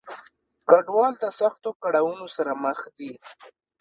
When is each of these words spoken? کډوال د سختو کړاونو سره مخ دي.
کډوال 0.69 1.13
د 1.23 1.25
سختو 1.39 1.69
کړاونو 1.83 2.25
سره 2.35 2.51
مخ 2.63 2.79
دي. 2.97 3.11